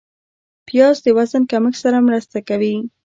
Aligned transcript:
پیاز 0.67 0.97
د 1.05 1.07
وزن 1.17 1.43
کمښت 1.51 1.79
سره 1.83 1.97
مرسته 2.07 2.37
کوي 2.49 2.75